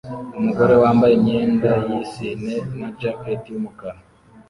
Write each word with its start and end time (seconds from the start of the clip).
Umugore 0.39 0.73
wambaye 0.81 1.13
imyenda 1.15 1.71
yisine 1.89 2.55
na 2.79 2.87
jack 2.99 3.19
yumukara 3.51 3.99